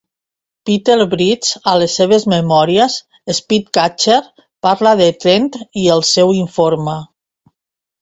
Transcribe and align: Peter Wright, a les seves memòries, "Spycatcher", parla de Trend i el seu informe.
Peter 0.69 0.95
Wright, 1.11 1.49
a 1.71 1.73
les 1.81 1.97
seves 2.01 2.25
memòries, 2.33 2.97
"Spycatcher", 3.41 4.19
parla 4.69 4.97
de 5.05 5.11
Trend 5.27 5.63
i 5.87 5.89
el 6.01 6.07
seu 6.17 6.37
informe. 6.43 7.01